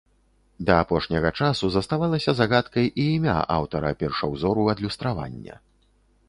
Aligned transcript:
Да 0.67 0.73
апошняга 0.85 1.31
часу 1.43 1.69
заставалася 1.75 2.33
загадкай 2.39 2.89
і 3.03 3.05
імя 3.19 3.37
аўтара 3.57 3.93
першаўзору 4.01 4.67
адлюстравання. 4.75 5.55